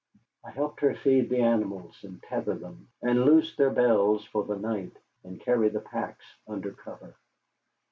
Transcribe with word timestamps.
I 0.43 0.49
helped 0.49 0.79
her 0.79 0.95
feed 0.95 1.29
the 1.29 1.41
animals, 1.43 2.03
and 2.03 2.23
tether 2.23 2.55
them, 2.55 2.87
and 3.03 3.23
loose 3.23 3.55
their 3.55 3.69
bells 3.69 4.25
for 4.25 4.43
the 4.43 4.55
night, 4.57 4.97
and 5.23 5.39
carry 5.39 5.69
the 5.69 5.79
packs 5.79 6.25
under 6.47 6.71
cover. 6.71 7.13